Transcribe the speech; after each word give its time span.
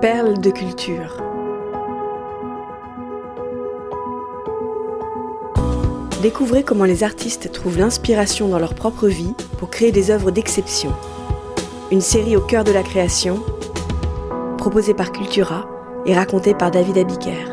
Perles 0.00 0.40
de 0.40 0.50
culture. 0.50 1.22
Découvrez 6.22 6.62
comment 6.62 6.84
les 6.84 7.04
artistes 7.04 7.52
trouvent 7.52 7.76
l'inspiration 7.76 8.48
dans 8.48 8.58
leur 8.58 8.74
propre 8.74 9.08
vie 9.08 9.34
pour 9.58 9.68
créer 9.68 9.92
des 9.92 10.10
œuvres 10.10 10.30
d'exception. 10.30 10.94
Une 11.90 12.00
série 12.00 12.34
au 12.34 12.40
cœur 12.40 12.64
de 12.64 12.72
la 12.72 12.82
création, 12.82 13.44
proposée 14.56 14.94
par 14.94 15.12
Cultura 15.12 15.68
et 16.06 16.14
racontée 16.14 16.54
par 16.54 16.70
David 16.70 16.96
Abiker. 16.96 17.44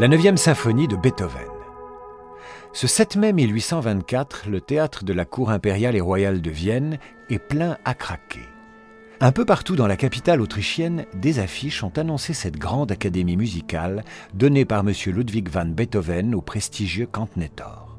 La 0.00 0.08
9e 0.08 0.36
symphonie 0.36 0.88
de 0.88 0.96
Beethoven. 0.96 1.51
Ce 2.74 2.86
7 2.86 3.16
mai 3.16 3.34
1824, 3.34 4.48
le 4.48 4.62
théâtre 4.62 5.04
de 5.04 5.12
la 5.12 5.26
cour 5.26 5.50
impériale 5.50 5.94
et 5.94 6.00
royale 6.00 6.40
de 6.40 6.50
Vienne 6.50 6.98
est 7.28 7.38
plein 7.38 7.76
à 7.84 7.92
craquer. 7.92 8.48
Un 9.20 9.30
peu 9.30 9.44
partout 9.44 9.76
dans 9.76 9.86
la 9.86 9.98
capitale 9.98 10.40
autrichienne, 10.40 11.04
des 11.14 11.38
affiches 11.38 11.84
ont 11.84 11.92
annoncé 11.96 12.32
cette 12.32 12.56
grande 12.56 12.90
académie 12.90 13.36
musicale 13.36 14.02
donnée 14.32 14.64
par 14.64 14.80
M. 14.80 14.94
Ludwig 15.06 15.50
van 15.50 15.66
Beethoven 15.66 16.34
au 16.34 16.40
prestigieux 16.40 17.06
Cantenetor. 17.06 17.98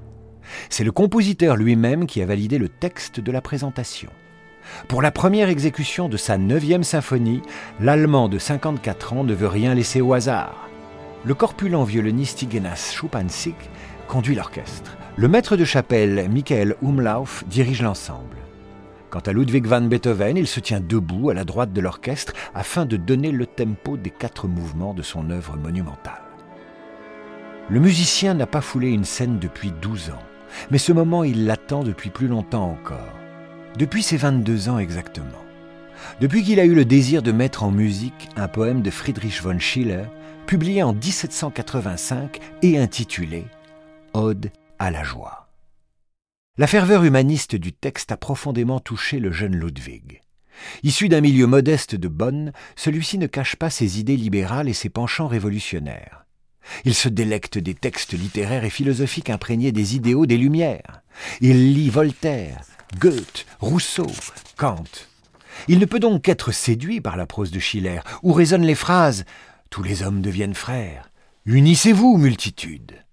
C'est 0.70 0.84
le 0.84 0.91
compositeur 0.91 1.55
lui-même 1.55 2.08
qui 2.08 2.24
a 2.24 2.26
validé 2.26 2.58
le 2.58 2.68
texte 2.68 3.20
de 3.20 3.32
la 3.32 3.41
présentation. 3.41 4.10
Pour 4.88 5.04
la 5.04 5.12
première 5.12 5.49
exécution 5.49 6.10
de 6.10 6.18
sa 6.18 6.40
9e 6.40 6.84
symphonie, 6.84 7.44
l'Allemand 7.80 8.27
de 8.27 8.40
54 8.40 9.13
ans 9.13 9.24
ne 9.24 9.35
veut 9.35 9.48
rien 9.48 9.76
laisser 9.76 10.02
au 10.02 10.13
hasard. 10.13 10.68
Le 11.26 11.35
corpulent 11.35 11.85
violoniste 11.85 12.41
Igenas 12.41 12.91
Schupanzig 12.91 13.55
conduit 14.13 14.35
l'orchestre. 14.35 14.95
Le 15.16 15.27
maître 15.27 15.58
de 15.58 15.66
chapelle, 15.66 16.30
Michael 16.30 16.76
Umlauf, 16.84 17.44
dirige 17.48 17.81
l'ensemble. 17.81 18.38
Quant 19.09 19.21
à 19.21 19.34
Ludwig 19.34 19.65
van 19.65 19.82
Beethoven, 19.82 20.38
il 20.38 20.46
se 20.46 20.60
tient 20.60 20.79
debout 20.79 21.32
à 21.32 21.34
la 21.34 21.46
droite 21.46 21.74
de 21.74 21.82
l'orchestre 21.82 22.34
afin 22.54 22.85
de 22.85 22.96
donner 22.96 23.32
le 23.32 23.48
tempo 23.48 23.98
des 23.98 24.12
quatre 24.12 24.48
mouvements 24.48 24.93
de 24.93 25.01
son 25.01 25.32
œuvre 25.32 25.57
monumentale. 25.57 26.21
Le 27.71 27.79
musicien 27.79 28.35
n'a 28.35 28.46
pas 28.46 28.62
foulé 28.62 28.90
une 28.90 29.04
scène 29.04 29.40
depuis 29.40 29.73
12 29.82 30.12
ans, 30.12 30.23
mais 30.70 30.77
ce 30.77 30.91
moment 30.91 31.23
il 31.23 31.48
l'attend 31.48 31.84
depuis 31.84 32.12
plus 32.12 32.27
longtemps 32.27 32.70
encore. 32.70 33.18
Depuis 33.79 34.04
ses 34.04 34.18
22 34.18 34.70
ans 34.70 34.77
exactement. 34.77 35.43
Depuis 36.21 36.43
qu'il 36.43 36.60
a 36.60 36.66
eu 36.66 36.76
le 36.76 36.85
désir 36.85 37.23
de 37.23 37.32
mettre 37.32 37.63
en 37.63 37.71
musique 37.71 38.29
un 38.35 38.48
poème 38.48 38.84
de 38.84 38.91
Friedrich 38.91 39.41
von 39.41 39.57
Schiller, 39.57 40.04
publié 40.45 40.84
en 40.84 40.93
1785 40.93 42.40
et 42.62 42.77
intitulé 42.77 43.45
Ode 44.14 44.52
à 44.78 44.92
la 44.92 45.04
joie. 45.04 45.50
La 46.60 46.68
ferveur 46.68 47.04
humaniste 47.04 47.56
du 47.56 47.74
texte 47.74 48.12
a 48.12 48.18
profondément 48.18 48.80
touché 48.80 49.20
le 49.20 49.32
jeune 49.32 49.56
Ludwig. 49.56 50.22
Issu 50.84 51.10
d'un 51.10 51.22
milieu 51.22 51.48
modeste 51.48 51.96
de 51.96 52.08
Bonn, 52.08 52.54
celui-ci 52.76 53.18
ne 53.18 53.26
cache 53.26 53.56
pas 53.56 53.72
ses 53.72 54.00
idées 54.00 54.16
libérales 54.16 54.70
et 54.70 54.74
ses 54.74 54.90
penchants 54.90 55.28
révolutionnaires. 55.28 56.26
Il 56.86 56.94
se 56.94 57.10
délecte 57.10 57.58
des 57.58 57.74
textes 57.74 58.14
littéraires 58.14 58.64
et 58.64 58.70
philosophiques 58.70 59.32
imprégnés 59.32 59.72
des 59.72 59.96
idéaux 59.96 60.28
des 60.28 60.38
Lumières. 60.38 61.02
Il 61.41 61.74
lit 61.74 61.90
Voltaire, 61.90 62.62
Goethe, 63.00 63.48
Rousseau, 63.60 64.12
Kant. 64.58 64.84
Il 65.68 65.80
ne 65.80 65.86
peut 65.86 66.00
donc 66.00 66.22
qu'être 66.22 66.52
séduit 66.52 67.02
par 67.02 67.18
la 67.18 67.25
prose 67.25 67.52
de 67.52 67.59
Schiller, 67.59 68.02
où 68.22 68.31
résonnent 68.31 68.62
les 68.62 68.75
phrases 68.75 69.25
Tous 69.72 69.81
les 69.81 70.03
hommes 70.03 70.22
deviennent 70.22 70.53
frères. 70.53 71.09
Unissez-vous, 71.46 72.18
multitude. 72.18 73.03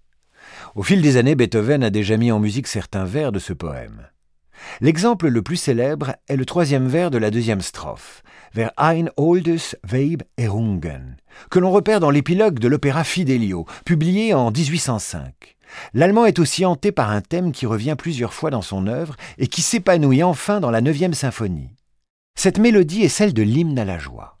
Au 0.73 0.83
fil 0.83 1.01
des 1.01 1.17
années, 1.17 1.35
Beethoven 1.35 1.83
a 1.83 1.89
déjà 1.89 2.15
mis 2.15 2.31
en 2.31 2.39
musique 2.39 2.67
certains 2.67 3.03
vers 3.03 3.33
de 3.33 3.39
ce 3.39 3.51
poème. 3.51 4.07
L'exemple 4.79 5.27
le 5.27 5.41
plus 5.41 5.57
célèbre 5.57 6.15
est 6.29 6.37
le 6.37 6.45
troisième 6.45 6.87
vers 6.87 7.11
de 7.11 7.17
la 7.17 7.29
deuxième 7.29 7.61
strophe, 7.61 8.23
vers 8.53 8.71
Ein 8.77 9.09
oldes 9.17 9.59
Weib 9.91 10.23
erungen, 10.39 11.17
que 11.49 11.59
l'on 11.59 11.71
repère 11.71 11.99
dans 11.99 12.09
l'épilogue 12.09 12.59
de 12.59 12.69
l'opéra 12.69 13.03
Fidelio, 13.03 13.65
publié 13.85 14.33
en 14.33 14.49
1805. 14.51 15.57
L'allemand 15.93 16.25
est 16.25 16.39
aussi 16.39 16.65
hanté 16.65 16.91
par 16.91 17.11
un 17.11 17.21
thème 17.21 17.51
qui 17.51 17.65
revient 17.65 17.95
plusieurs 17.97 18.33
fois 18.33 18.49
dans 18.49 18.61
son 18.61 18.87
œuvre 18.87 19.15
et 19.37 19.47
qui 19.47 19.61
s'épanouit 19.61 20.23
enfin 20.23 20.61
dans 20.61 20.71
la 20.71 20.81
neuvième 20.81 21.13
symphonie. 21.13 21.69
Cette 22.35 22.59
mélodie 22.59 23.03
est 23.03 23.09
celle 23.09 23.33
de 23.33 23.43
l'hymne 23.43 23.79
à 23.79 23.85
la 23.85 23.97
joie. 23.99 24.40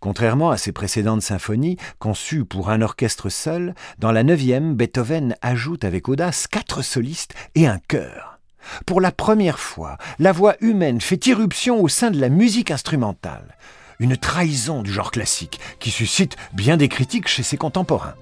Contrairement 0.00 0.50
à 0.50 0.56
ses 0.56 0.72
précédentes 0.72 1.22
symphonies, 1.22 1.76
conçues 1.98 2.44
pour 2.44 2.70
un 2.70 2.82
orchestre 2.82 3.28
seul, 3.28 3.74
dans 3.98 4.12
la 4.12 4.22
neuvième, 4.22 4.74
Beethoven 4.74 5.36
ajoute 5.42 5.84
avec 5.84 6.08
audace 6.08 6.46
quatre 6.46 6.82
solistes 6.82 7.34
et 7.54 7.66
un 7.66 7.78
chœur. 7.78 8.38
Pour 8.86 9.00
la 9.00 9.12
première 9.12 9.58
fois, 9.58 9.98
la 10.18 10.32
voix 10.32 10.56
humaine 10.60 11.00
fait 11.00 11.26
irruption 11.26 11.82
au 11.82 11.88
sein 11.88 12.10
de 12.10 12.20
la 12.20 12.28
musique 12.28 12.70
instrumentale. 12.70 13.56
Une 13.98 14.16
trahison 14.16 14.82
du 14.82 14.92
genre 14.92 15.10
classique 15.10 15.60
qui 15.78 15.90
suscite 15.90 16.36
bien 16.52 16.76
des 16.76 16.88
critiques 16.88 17.28
chez 17.28 17.42
ses 17.42 17.56
contemporains. 17.56 18.14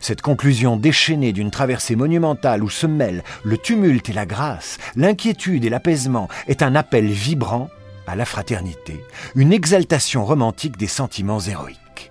Cette 0.00 0.22
conclusion 0.22 0.76
déchaînée 0.76 1.32
d'une 1.32 1.50
traversée 1.50 1.96
monumentale 1.96 2.62
où 2.62 2.70
se 2.70 2.86
mêlent 2.86 3.22
le 3.44 3.58
tumulte 3.58 4.08
et 4.08 4.14
la 4.14 4.24
grâce, 4.24 4.78
l'inquiétude 4.96 5.64
et 5.64 5.68
l'apaisement 5.68 6.28
est 6.46 6.62
un 6.62 6.74
appel 6.74 7.06
vibrant 7.06 7.68
à 8.10 8.16
la 8.16 8.24
fraternité, 8.24 9.04
une 9.36 9.52
exaltation 9.52 10.24
romantique 10.24 10.76
des 10.76 10.88
sentiments 10.88 11.40
héroïques. 11.40 12.10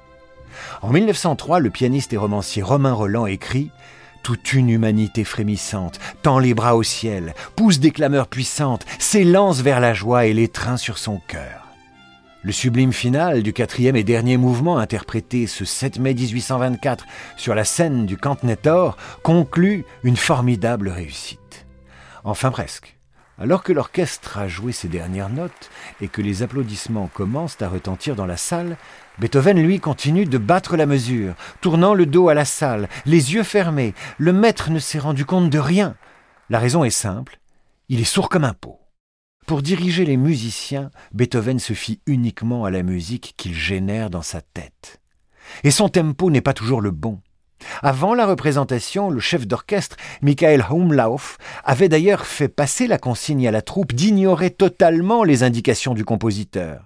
En 0.82 0.90
1903, 0.92 1.60
le 1.60 1.70
pianiste 1.70 2.14
et 2.14 2.18
romancier 2.18 2.62
Romain 2.64 2.94
Roland 2.94 3.26
écrit 3.26 3.72
toute 4.24 4.54
une 4.54 4.70
humanité 4.70 5.24
frémissante 5.24 6.00
tend 6.22 6.40
les 6.40 6.54
bras 6.54 6.76
au 6.76 6.84
ciel, 6.84 7.34
pousse 7.56 7.80
des 7.80 7.92
clameurs 7.92 8.28
puissantes, 8.28 8.86
s'élance 9.00 9.62
vers 9.62 9.80
la 9.80 9.94
joie 9.94 10.26
et 10.26 10.34
l'étreint 10.34 10.78
sur 10.78 10.98
son 10.98 11.22
cœur. 11.28 11.68
Le 12.42 12.52
sublime 12.54 12.94
final 12.94 13.44
du 13.44 13.52
quatrième 13.52 13.98
et 13.98 14.04
dernier 14.04 14.38
mouvement, 14.38 14.78
interprété 14.78 15.48
ce 15.48 15.66
7 15.66 16.00
mai 16.00 16.14
1824 16.14 17.06
sur 17.36 17.56
la 17.56 17.66
scène 17.66 18.06
du 18.06 18.18
Cantenetor, 18.18 18.96
conclut 19.24 19.86
une 20.04 20.18
formidable 20.18 20.90
réussite. 20.90 21.66
Enfin 22.24 22.52
presque. 22.52 22.99
Alors 23.42 23.64
que 23.64 23.72
l'orchestre 23.72 24.38
a 24.38 24.50
joué 24.50 24.74
ses 24.74 24.90
dernières 24.90 25.30
notes 25.30 25.70
et 26.02 26.10
que 26.10 26.22
les 26.22 26.44
applaudissements 26.44 27.08
commencent 27.08 27.62
à 27.62 27.70
retentir 27.70 28.18
dans 28.18 28.26
la 28.26 28.36
salle, 28.36 28.76
Beethoven, 29.18 29.62
lui, 29.62 29.80
continue 29.80 30.26
de 30.26 30.38
battre 30.38 30.76
la 30.76 30.86
mesure, 30.86 31.36
tournant 31.62 31.94
le 31.94 32.06
dos 32.06 32.28
à 32.28 32.34
la 32.34 32.44
salle, 32.44 32.90
les 33.06 33.34
yeux 33.34 33.44
fermés. 33.44 33.94
Le 34.18 34.34
maître 34.34 34.72
ne 34.72 34.80
s'est 34.80 35.00
rendu 35.00 35.24
compte 35.24 35.50
de 35.50 35.60
rien. 35.60 35.96
La 36.50 36.60
raison 36.60 36.84
est 36.84 36.90
simple, 36.90 37.40
il 37.88 38.02
est 38.02 38.06
sourd 38.06 38.28
comme 38.28 38.44
un 38.44 38.54
pot. 38.54 38.80
Pour 39.48 39.62
diriger 39.62 40.04
les 40.04 40.18
musiciens, 40.18 40.92
Beethoven 41.14 41.60
se 41.60 41.74
fie 41.74 42.02
uniquement 42.06 42.66
à 42.66 42.72
la 42.72 42.84
musique 42.84 43.36
qu'il 43.38 43.56
génère 43.56 44.10
dans 44.10 44.22
sa 44.22 44.42
tête. 44.42 45.00
Et 45.64 45.72
son 45.72 45.88
tempo 45.88 46.30
n'est 46.30 46.42
pas 46.42 46.54
toujours 46.54 46.82
le 46.82 46.92
bon. 46.92 47.22
Avant 47.82 48.14
la 48.14 48.26
représentation, 48.26 49.10
le 49.10 49.20
chef 49.20 49.48
d'orchestre, 49.48 49.98
Michael 50.22 50.66
Humlauf, 50.70 51.38
avait 51.64 51.90
d'ailleurs 51.90 52.26
fait 52.26 52.48
passer 52.48 52.88
la 52.88 52.98
consigne 52.98 53.48
à 53.48 53.52
la 53.52 53.62
troupe 53.62 53.94
d'ignorer 53.94 54.52
totalement 54.52 55.24
les 55.24 55.44
indications 55.44 55.94
du 55.94 56.06
compositeur. 56.06 56.86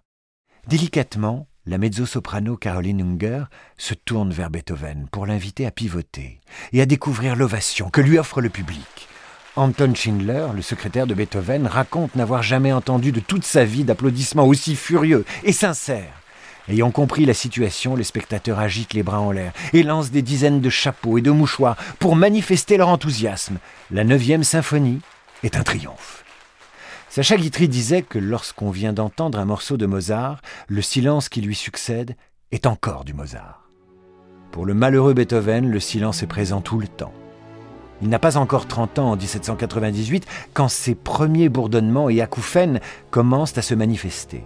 Délicatement, 0.68 1.48
la 1.66 1.78
mezzo-soprano 1.78 2.58
Caroline 2.58 3.02
Unger 3.02 3.46
se 3.78 3.94
tourne 3.94 4.32
vers 4.32 4.50
Beethoven 4.50 5.08
pour 5.12 5.26
l'inviter 5.26 5.66
à 5.66 5.72
pivoter 5.72 6.42
et 6.74 6.82
à 6.82 6.86
découvrir 6.86 7.36
l'ovation 7.36 7.90
que 7.90 8.02
lui 8.02 8.18
offre 8.18 8.42
le 8.42 8.50
public. 8.50 9.08
Anton 9.56 9.94
Schindler, 9.94 10.48
le 10.56 10.62
secrétaire 10.62 11.06
de 11.06 11.14
Beethoven, 11.14 11.68
raconte 11.68 12.16
n'avoir 12.16 12.42
jamais 12.42 12.74
entendu 12.74 13.12
de 13.12 13.20
toute 13.20 13.46
sa 13.46 13.66
vie 13.66 13.84
d'applaudissements 13.84 14.48
aussi 14.48 14.76
furieux 14.76 15.26
et 15.44 15.54
sincères. 15.54 16.23
Ayant 16.70 16.92
compris 16.92 17.26
la 17.26 17.34
situation, 17.34 17.96
les 17.96 18.06
spectateurs 18.06 18.60
agitent 18.60 18.94
les 18.94 19.04
bras 19.04 19.20
en 19.20 19.32
l'air 19.32 19.52
et 19.74 19.84
lancent 19.84 20.12
des 20.12 20.22
dizaines 20.22 20.62
de 20.62 20.70
chapeaux 20.70 21.18
et 21.18 21.22
de 21.22 21.32
mouchoirs 21.32 21.76
pour 22.00 22.16
manifester 22.16 22.78
leur 22.78 22.88
enthousiasme. 22.88 23.58
La 23.92 24.04
neuvième 24.04 24.44
symphonie 24.44 25.02
est 25.44 25.58
un 25.58 25.64
triomphe. 25.64 26.24
Sacha 27.10 27.36
Guitry 27.36 27.68
disait 27.68 28.02
que 28.02 28.18
lorsqu'on 28.18 28.72
vient 28.72 28.94
d'entendre 28.94 29.38
un 29.40 29.46
morceau 29.46 29.78
de 29.78 29.86
Mozart, 29.86 30.42
le 30.68 30.82
silence 30.82 31.30
qui 31.30 31.42
lui 31.42 31.54
succède 31.54 32.16
est 32.52 32.66
encore 32.66 33.04
du 33.04 33.14
Mozart. 33.14 33.70
Pour 34.52 34.66
le 34.66 34.74
malheureux 34.74 35.14
Beethoven, 35.14 35.70
le 35.70 35.80
silence 35.80 36.24
est 36.24 36.28
présent 36.28 36.62
tout 36.62 36.80
le 36.80 36.88
temps. 36.88 37.14
Il 38.02 38.10
n'a 38.10 38.20
pas 38.20 38.38
encore 38.38 38.68
30 38.68 39.00
ans 39.00 39.12
en 39.12 39.16
1798 39.16 40.26
quand 40.54 40.68
ses 40.70 40.96
premiers 40.96 41.50
bourdonnements 41.50 42.10
et 42.10 42.22
acouphènes 42.22 42.80
commencent 43.12 43.58
à 43.58 43.62
se 43.62 43.76
manifester. 43.76 44.44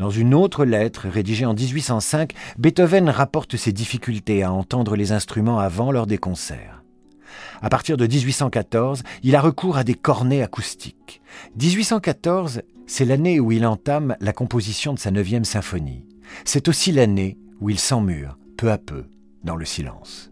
Dans 0.00 0.08
une 0.08 0.32
autre 0.32 0.64
lettre, 0.64 1.08
rédigée 1.10 1.44
en 1.44 1.52
1805, 1.52 2.32
Beethoven 2.58 3.10
rapporte 3.10 3.58
ses 3.58 3.70
difficultés 3.70 4.42
à 4.42 4.50
entendre 4.50 4.96
les 4.96 5.12
instruments 5.12 5.58
avant 5.58 5.92
lors 5.92 6.06
des 6.06 6.16
concerts. 6.16 6.82
À 7.60 7.68
partir 7.68 7.98
de 7.98 8.06
1814, 8.06 9.02
il 9.22 9.36
a 9.36 9.42
recours 9.42 9.76
à 9.76 9.84
des 9.84 9.92
cornets 9.92 10.40
acoustiques. 10.40 11.20
1814, 11.60 12.62
c'est 12.86 13.04
l'année 13.04 13.40
où 13.40 13.52
il 13.52 13.66
entame 13.66 14.16
la 14.20 14.32
composition 14.32 14.94
de 14.94 14.98
sa 14.98 15.10
neuvième 15.10 15.44
symphonie. 15.44 16.06
C'est 16.46 16.68
aussi 16.68 16.92
l'année 16.92 17.36
où 17.60 17.68
il 17.68 17.78
s'emmure, 17.78 18.38
peu 18.56 18.70
à 18.70 18.78
peu, 18.78 19.04
dans 19.44 19.56
le 19.56 19.66
silence. 19.66 20.30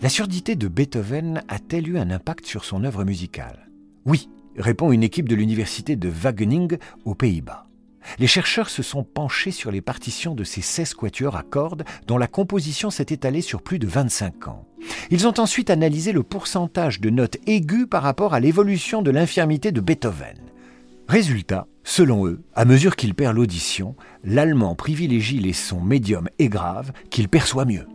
La 0.00 0.08
surdité 0.08 0.56
de 0.56 0.68
Beethoven 0.68 1.42
a-t-elle 1.48 1.86
eu 1.86 1.98
un 1.98 2.10
impact 2.10 2.46
sur 2.46 2.64
son 2.64 2.84
œuvre 2.84 3.04
musicale? 3.04 3.68
Oui, 4.06 4.30
répond 4.56 4.92
une 4.92 5.02
équipe 5.02 5.28
de 5.28 5.34
l'université 5.34 5.96
de 5.96 6.08
Wageningen 6.08 6.78
aux 7.04 7.14
Pays-Bas. 7.14 7.66
Les 8.18 8.26
chercheurs 8.26 8.70
se 8.70 8.82
sont 8.82 9.04
penchés 9.04 9.50
sur 9.50 9.70
les 9.70 9.80
partitions 9.80 10.34
de 10.34 10.44
ces 10.44 10.62
16 10.62 10.94
quatuors 10.94 11.36
à 11.36 11.42
cordes 11.42 11.84
dont 12.06 12.18
la 12.18 12.26
composition 12.26 12.90
s'est 12.90 13.06
étalée 13.10 13.42
sur 13.42 13.62
plus 13.62 13.78
de 13.78 13.86
25 13.86 14.48
ans. 14.48 14.66
Ils 15.10 15.26
ont 15.26 15.38
ensuite 15.38 15.70
analysé 15.70 16.12
le 16.12 16.22
pourcentage 16.22 17.00
de 17.00 17.10
notes 17.10 17.36
aiguës 17.46 17.86
par 17.88 18.02
rapport 18.02 18.34
à 18.34 18.40
l'évolution 18.40 19.02
de 19.02 19.10
l'infirmité 19.10 19.72
de 19.72 19.80
Beethoven. 19.80 20.38
Résultat, 21.08 21.66
selon 21.84 22.26
eux, 22.26 22.42
à 22.54 22.64
mesure 22.64 22.96
qu'il 22.96 23.14
perd 23.14 23.36
l'audition, 23.36 23.96
l'allemand 24.24 24.74
privilégie 24.74 25.40
les 25.40 25.52
sons 25.52 25.80
médiums 25.80 26.28
et 26.38 26.48
graves 26.48 26.92
qu'il 27.10 27.28
perçoit 27.28 27.64
mieux. 27.64 27.86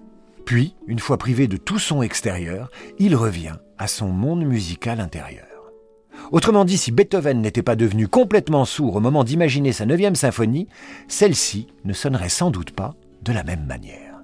Puis, 0.46 0.76
une 0.86 1.00
fois 1.00 1.18
privé 1.18 1.48
de 1.48 1.58
tout 1.58 1.80
son 1.80 2.04
extérieur, 2.04 2.70
il 3.00 3.16
revient 3.16 3.56
à 3.78 3.88
son 3.88 4.10
monde 4.10 4.46
musical 4.46 5.00
intérieur. 5.00 5.55
Autrement 6.32 6.66
dit, 6.66 6.78
si 6.78 6.92
Beethoven 6.92 7.42
n'était 7.42 7.62
pas 7.62 7.76
devenu 7.76 8.08
complètement 8.08 8.66
sourd 8.66 8.96
au 8.96 9.00
moment 9.00 9.24
d'imaginer 9.24 9.72
sa 9.72 9.86
neuvième 9.86 10.16
symphonie, 10.16 10.68
celle-ci 11.08 11.68
ne 11.84 11.94
sonnerait 11.94 12.30
sans 12.30 12.52
doute 12.52 12.72
pas 12.72 12.96
de 13.22 13.34
la 13.34 13.44
même 13.44 13.66
manière. 13.66 14.22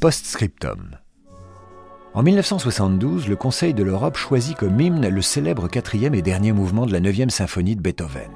Postscriptum. 0.00 0.96
En 2.12 2.22
1972, 2.22 3.28
le 3.28 3.36
Conseil 3.36 3.72
de 3.72 3.84
l'Europe 3.84 4.16
choisit 4.16 4.56
comme 4.56 4.80
hymne 4.80 5.08
le 5.08 5.22
célèbre 5.22 5.68
quatrième 5.68 6.14
et 6.14 6.22
dernier 6.22 6.52
mouvement 6.52 6.86
de 6.86 6.92
la 6.92 7.00
neuvième 7.00 7.30
symphonie 7.30 7.76
de 7.76 7.80
Beethoven. 7.80 8.30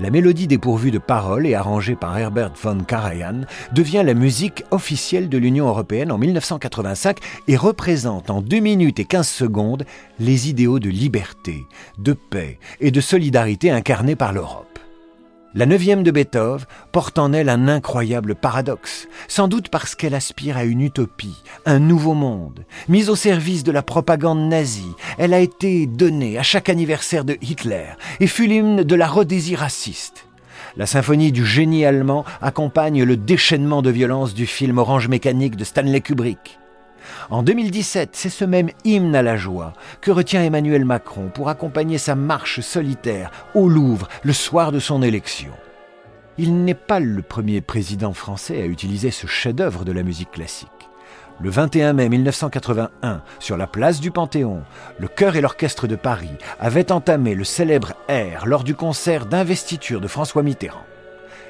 La 0.00 0.10
mélodie 0.10 0.46
dépourvue 0.46 0.90
de 0.90 0.98
paroles 0.98 1.46
et 1.46 1.54
arrangée 1.54 1.96
par 1.96 2.18
Herbert 2.18 2.52
von 2.60 2.78
Karajan 2.78 3.42
devient 3.72 4.02
la 4.04 4.14
musique 4.14 4.64
officielle 4.70 5.28
de 5.28 5.38
l'Union 5.38 5.68
européenne 5.68 6.12
en 6.12 6.18
1985 6.18 7.18
et 7.48 7.56
représente 7.56 8.30
en 8.30 8.40
2 8.40 8.58
minutes 8.58 8.98
et 8.98 9.04
15 9.04 9.28
secondes 9.28 9.84
les 10.18 10.48
idéaux 10.48 10.78
de 10.78 10.90
liberté, 10.90 11.64
de 11.98 12.12
paix 12.12 12.58
et 12.80 12.90
de 12.90 13.00
solidarité 13.00 13.70
incarnés 13.70 14.16
par 14.16 14.32
l'Europe. 14.32 14.73
La 15.56 15.66
neuvième 15.66 16.02
de 16.02 16.10
Beethoven 16.10 16.66
porte 16.90 17.16
en 17.16 17.32
elle 17.32 17.48
un 17.48 17.68
incroyable 17.68 18.34
paradoxe, 18.34 19.06
sans 19.28 19.46
doute 19.46 19.68
parce 19.68 19.94
qu'elle 19.94 20.16
aspire 20.16 20.56
à 20.56 20.64
une 20.64 20.80
utopie, 20.80 21.44
un 21.64 21.78
nouveau 21.78 22.14
monde. 22.14 22.64
Mise 22.88 23.08
au 23.08 23.14
service 23.14 23.62
de 23.62 23.70
la 23.70 23.82
propagande 23.82 24.48
nazie, 24.48 24.92
elle 25.16 25.32
a 25.32 25.38
été 25.38 25.86
donnée 25.86 26.38
à 26.38 26.42
chaque 26.42 26.68
anniversaire 26.68 27.24
de 27.24 27.38
Hitler 27.40 27.86
et 28.18 28.26
fut 28.26 28.48
l'hymne 28.48 28.82
de 28.82 28.94
la 28.96 29.06
redésir 29.06 29.60
raciste. 29.60 30.26
La 30.76 30.86
symphonie 30.86 31.30
du 31.30 31.46
génie 31.46 31.84
allemand 31.84 32.24
accompagne 32.42 33.04
le 33.04 33.16
déchaînement 33.16 33.80
de 33.80 33.90
violence 33.90 34.34
du 34.34 34.46
film 34.46 34.78
Orange 34.78 35.06
Mécanique 35.06 35.54
de 35.54 35.62
Stanley 35.62 36.00
Kubrick. 36.00 36.58
En 37.30 37.42
2017, 37.42 38.10
c'est 38.12 38.28
ce 38.28 38.44
même 38.44 38.70
hymne 38.84 39.14
à 39.14 39.22
la 39.22 39.36
joie 39.36 39.72
que 40.00 40.10
retient 40.10 40.42
Emmanuel 40.42 40.84
Macron 40.84 41.30
pour 41.32 41.48
accompagner 41.48 41.98
sa 41.98 42.14
marche 42.14 42.60
solitaire 42.60 43.30
au 43.54 43.68
Louvre 43.68 44.08
le 44.22 44.32
soir 44.32 44.72
de 44.72 44.78
son 44.78 45.02
élection. 45.02 45.52
Il 46.36 46.64
n'est 46.64 46.74
pas 46.74 47.00
le 47.00 47.22
premier 47.22 47.60
président 47.60 48.12
français 48.12 48.60
à 48.60 48.66
utiliser 48.66 49.10
ce 49.10 49.26
chef-d'œuvre 49.26 49.84
de 49.84 49.92
la 49.92 50.02
musique 50.02 50.32
classique. 50.32 50.68
Le 51.40 51.50
21 51.50 51.94
mai 51.94 52.08
1981, 52.08 53.22
sur 53.40 53.56
la 53.56 53.66
place 53.66 54.00
du 54.00 54.10
Panthéon, 54.10 54.62
le 54.98 55.08
chœur 55.08 55.36
et 55.36 55.40
l'orchestre 55.40 55.88
de 55.88 55.96
Paris 55.96 56.36
avaient 56.60 56.92
entamé 56.92 57.34
le 57.34 57.44
célèbre 57.44 57.94
air 58.08 58.46
lors 58.46 58.62
du 58.62 58.74
concert 58.74 59.26
d'investiture 59.26 60.00
de 60.00 60.08
François 60.08 60.42
Mitterrand. 60.42 60.86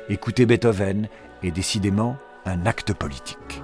Écouter 0.08 0.46
Beethoven 0.46 1.08
est 1.42 1.50
décidément 1.50 2.16
un 2.46 2.66
acte 2.66 2.92
politique. 2.94 3.63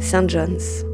St. 0.00 0.26
John's. 0.28 0.89